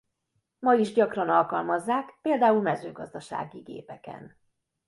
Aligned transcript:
Ma 0.59 0.73
is 0.73 0.93
gyakran 0.93 1.29
alkalmazzák 1.29 2.13
például 2.21 2.61
mezőgazdasági 2.61 3.59
gépeken. 3.59 4.35